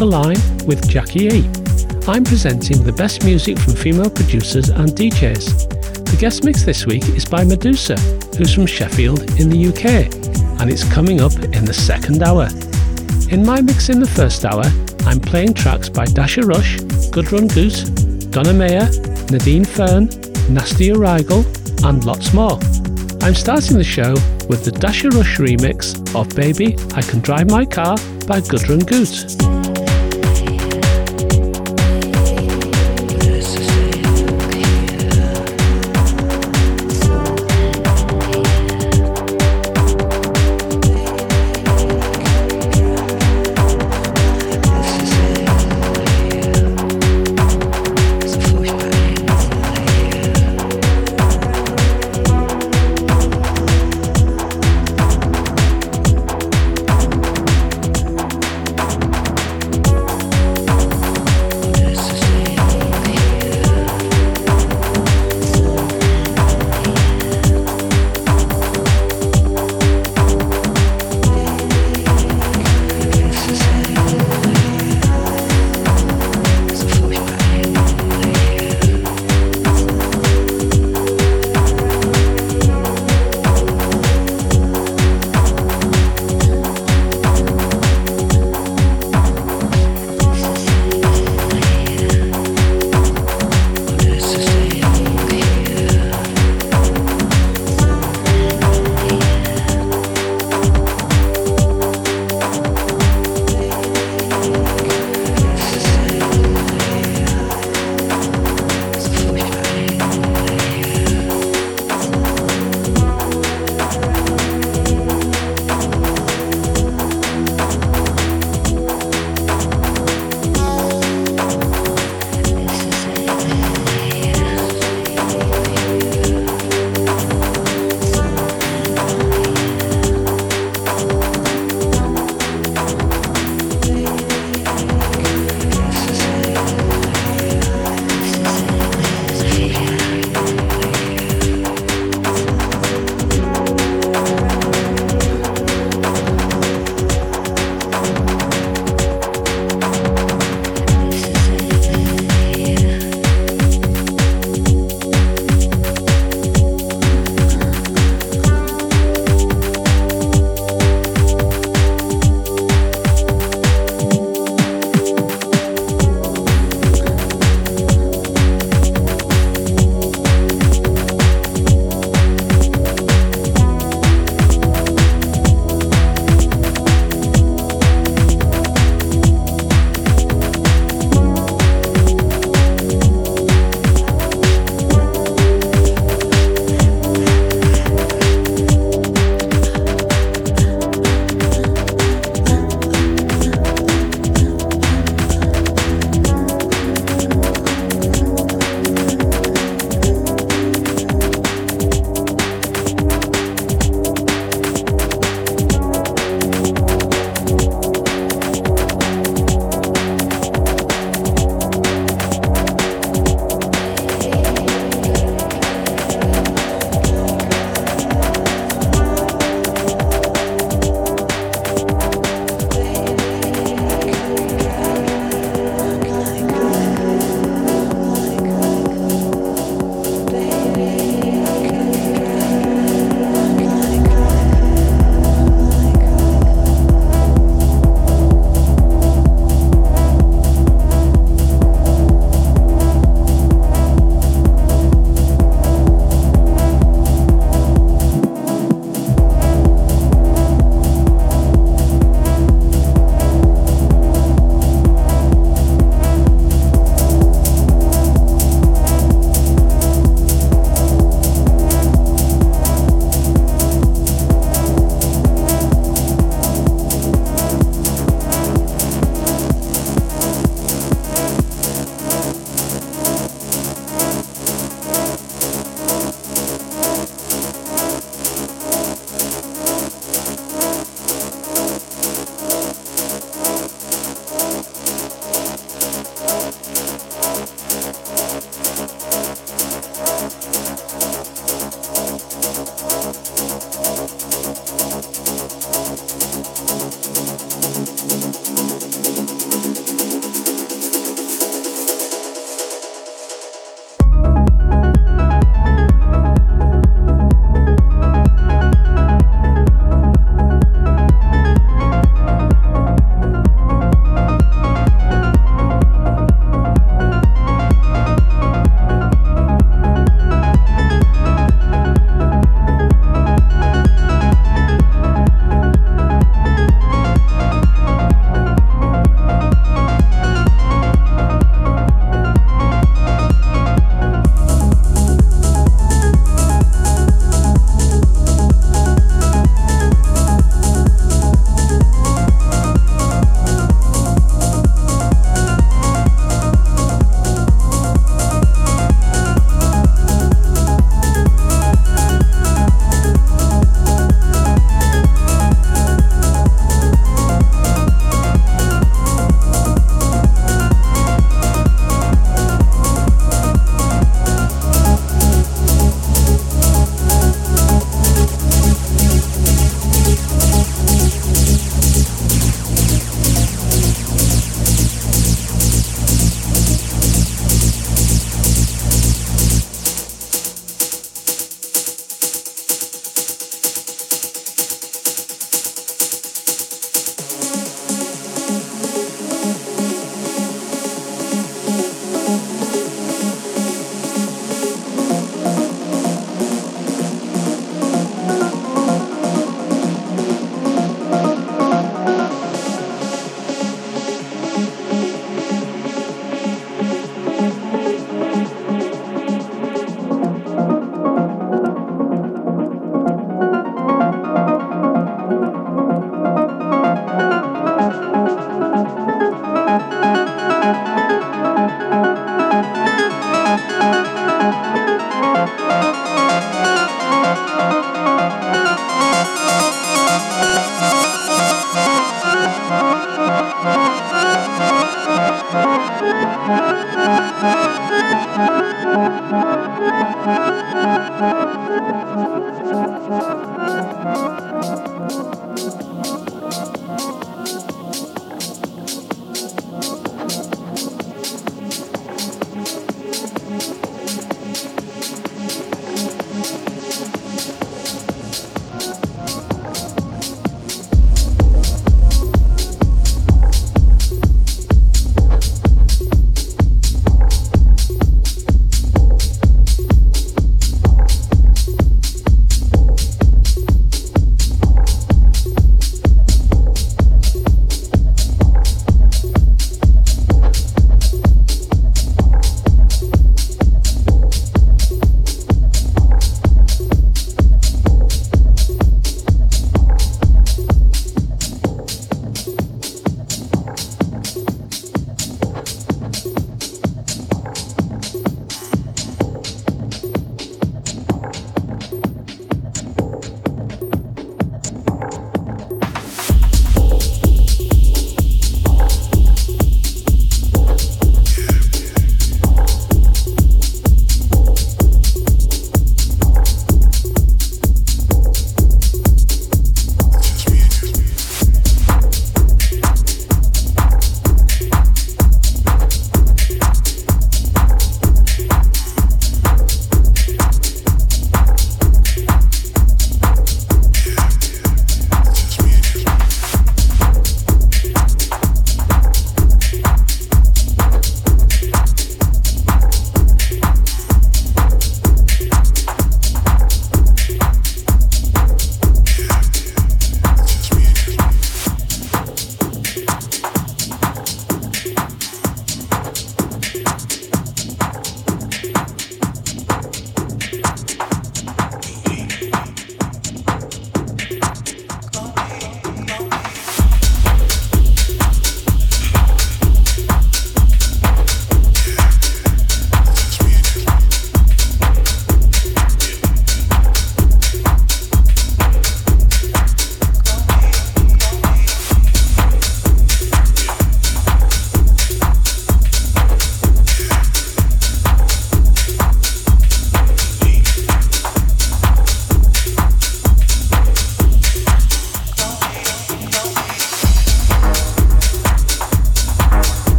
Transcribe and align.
the 0.00 0.06
Line 0.06 0.40
with 0.66 0.88
Jackie 0.88 1.26
E. 1.28 1.50
I'm 2.08 2.24
presenting 2.24 2.82
the 2.82 2.92
best 2.92 3.22
music 3.22 3.58
from 3.58 3.74
female 3.74 4.08
producers 4.08 4.70
and 4.70 4.88
DJs. 4.88 5.68
The 6.10 6.16
guest 6.18 6.42
mix 6.42 6.62
this 6.62 6.86
week 6.86 7.06
is 7.10 7.26
by 7.26 7.44
Medusa, 7.44 8.00
who's 8.34 8.54
from 8.54 8.64
Sheffield 8.64 9.20
in 9.38 9.50
the 9.50 9.68
UK, 9.68 10.08
and 10.58 10.70
it's 10.70 10.90
coming 10.90 11.20
up 11.20 11.34
in 11.34 11.66
the 11.66 11.74
second 11.74 12.22
hour. 12.22 12.48
In 13.30 13.44
my 13.44 13.60
mix 13.60 13.90
in 13.90 14.00
the 14.00 14.08
first 14.08 14.46
hour, 14.46 14.64
I'm 15.04 15.20
playing 15.20 15.52
tracks 15.52 15.90
by 15.90 16.06
Dasha 16.06 16.46
Rush, 16.46 16.78
Gudrun 17.12 17.48
Gut, 17.52 18.30
Donna 18.30 18.54
Mayer, 18.54 18.88
Nadine 19.30 19.66
Fern, 19.66 20.06
Nasty 20.48 20.92
Rigel, 20.92 21.44
and 21.84 22.06
lots 22.06 22.32
more. 22.32 22.58
I'm 23.20 23.34
starting 23.34 23.76
the 23.76 23.84
show 23.84 24.14
with 24.48 24.64
the 24.64 24.72
Dasha 24.72 25.10
Rush 25.10 25.36
remix 25.36 25.92
of 26.18 26.34
Baby 26.34 26.78
I 26.94 27.02
Can 27.02 27.20
Drive 27.20 27.50
My 27.50 27.66
Car 27.66 27.98
by 28.26 28.40
Gudrun 28.40 28.86
Gut. 28.86 29.49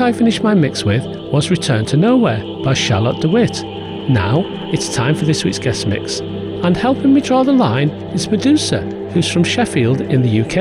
I 0.00 0.12
finished 0.12 0.42
my 0.42 0.54
mix 0.54 0.82
with 0.82 1.04
was 1.30 1.50
Return 1.50 1.84
to 1.86 1.96
Nowhere 1.96 2.42
by 2.64 2.72
Charlotte 2.72 3.20
de 3.20 3.28
Witte. 3.28 3.62
Now, 4.08 4.42
it's 4.72 4.94
time 4.94 5.14
for 5.14 5.26
this 5.26 5.44
week's 5.44 5.58
guest 5.58 5.86
mix. 5.86 6.20
And 6.20 6.74
helping 6.74 7.12
me 7.12 7.20
draw 7.20 7.42
the 7.42 7.52
line 7.52 7.90
is 8.14 8.30
Medusa, 8.30 8.80
who's 9.12 9.30
from 9.30 9.44
Sheffield 9.44 10.00
in 10.00 10.22
the 10.22 10.40
UK. 10.40 10.56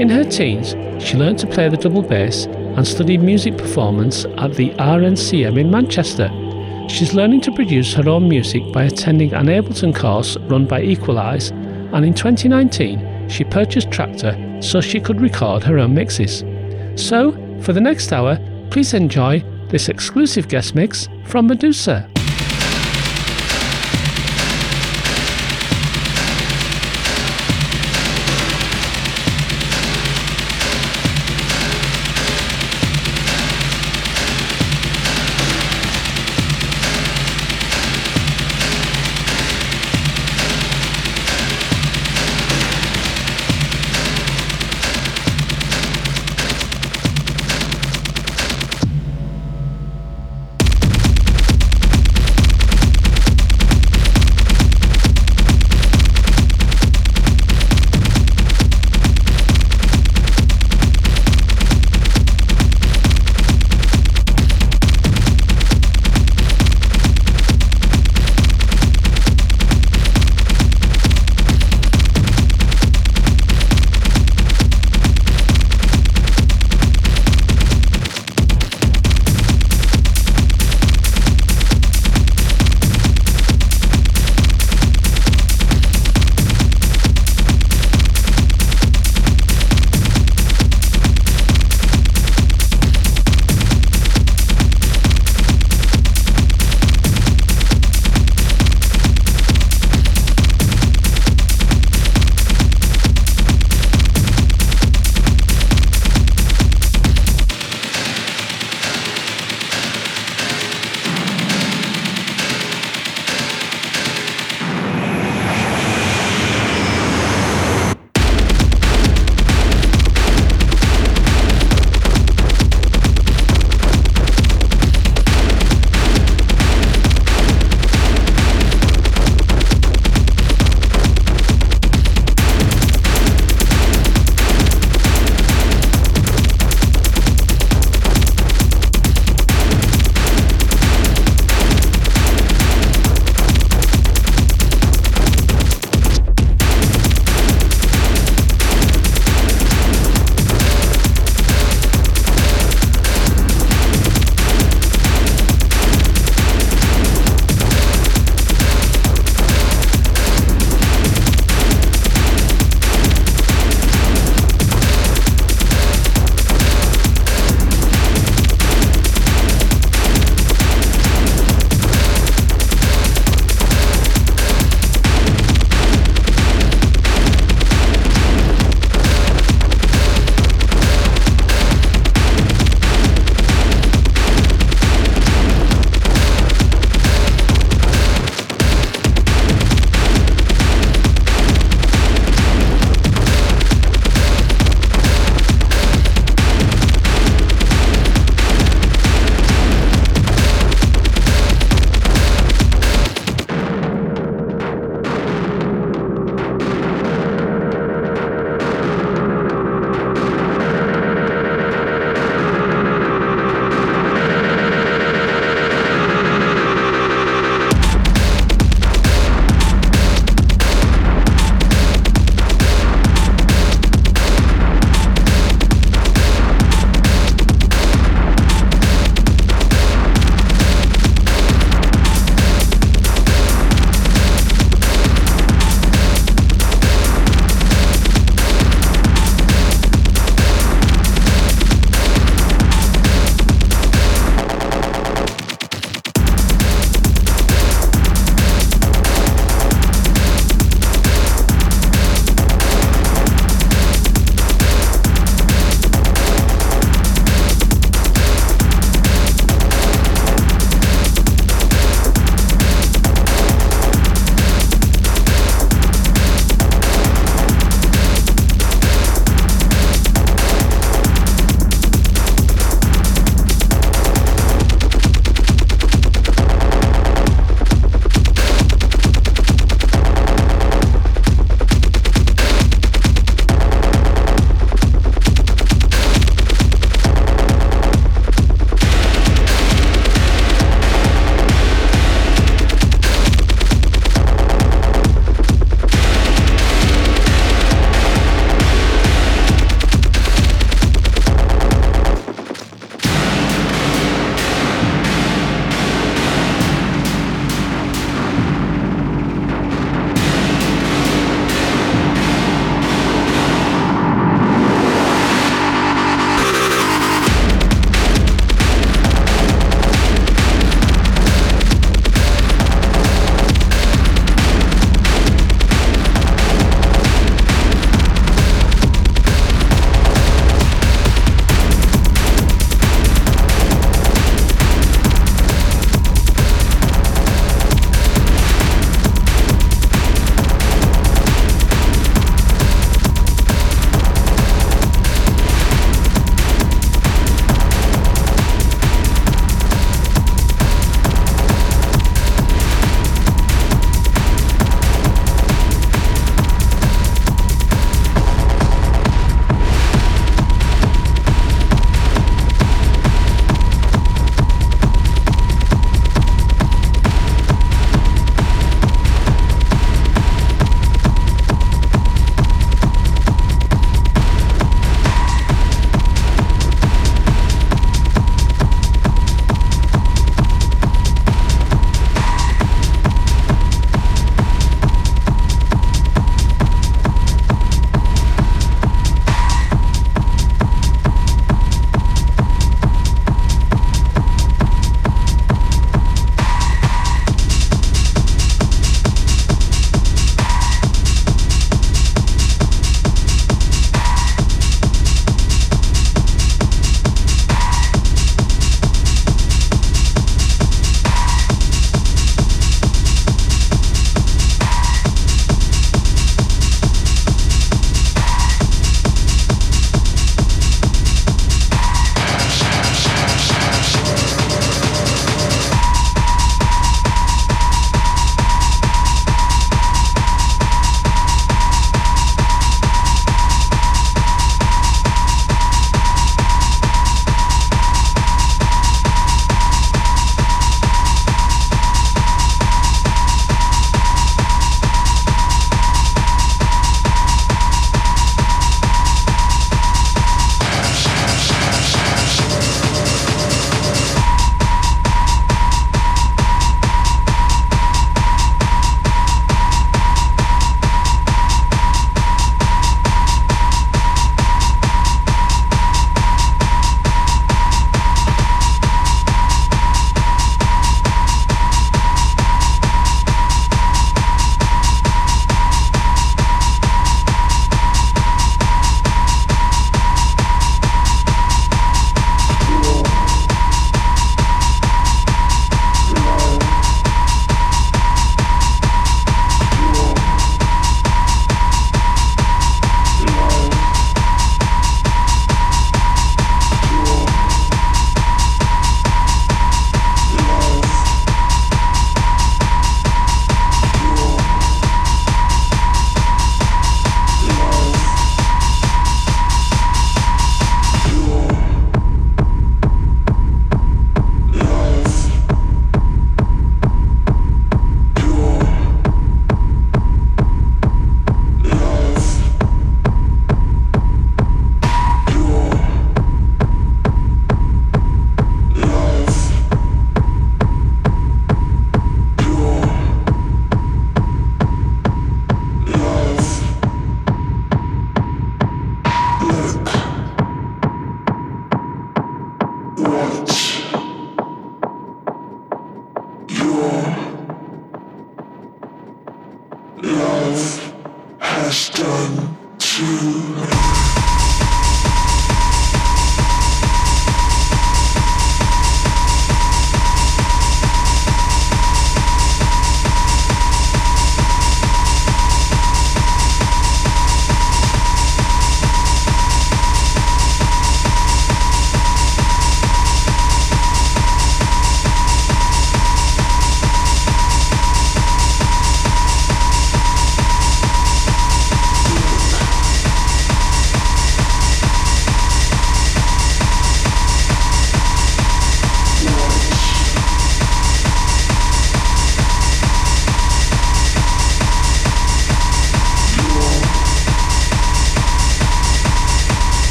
In 0.00 0.08
her 0.08 0.24
teens, 0.24 0.70
she 1.00 1.16
learned 1.16 1.38
to 1.38 1.46
play 1.46 1.68
the 1.68 1.76
double 1.76 2.02
bass 2.02 2.46
and 2.46 2.86
studied 2.86 3.22
music 3.22 3.56
performance 3.56 4.24
at 4.36 4.54
the 4.54 4.70
RNCM 4.70 5.56
in 5.56 5.70
Manchester. 5.70 6.28
She's 6.88 7.14
learning 7.14 7.42
to 7.42 7.52
produce 7.52 7.94
her 7.94 8.08
own 8.08 8.28
music 8.28 8.62
by 8.72 8.84
attending 8.84 9.32
an 9.32 9.46
Ableton 9.46 9.94
course 9.94 10.36
run 10.48 10.66
by 10.66 10.82
Equalize, 10.82 11.50
and 11.50 12.04
in 12.04 12.14
2019, 12.14 13.28
she 13.28 13.44
purchased 13.44 13.90
Traktor 13.90 14.62
so 14.62 14.80
she 14.80 14.98
could 14.98 15.20
record 15.20 15.62
her 15.62 15.78
own 15.78 15.94
mixes. 15.94 16.42
So, 16.96 17.30
for 17.62 17.72
the 17.72 17.80
next 17.80 18.12
hour, 18.12 18.38
please 18.70 18.94
enjoy 18.94 19.44
this 19.68 19.88
exclusive 19.88 20.48
guest 20.48 20.74
mix 20.74 21.08
from 21.24 21.46
Medusa. 21.46 22.09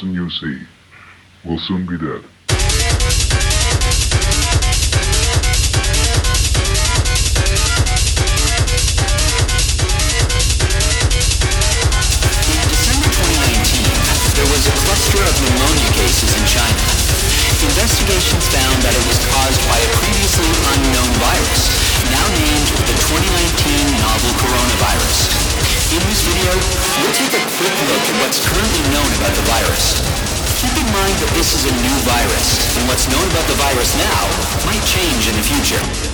person 0.00 0.14
you 0.14 0.30
see 0.30 0.66
will 1.44 1.58
soon 1.58 1.86
be 1.86 1.98
dead. 1.98 2.29
that 31.20 31.30
this 31.36 31.52
is 31.52 31.68
a 31.68 31.74
new 31.84 31.96
virus, 32.08 32.76
and 32.78 32.88
what's 32.88 33.06
known 33.12 33.28
about 33.28 33.46
the 33.46 33.54
virus 33.60 33.92
now 34.00 34.24
might 34.64 34.82
change 34.88 35.28
in 35.28 35.36
the 35.36 35.44
future. 35.44 36.09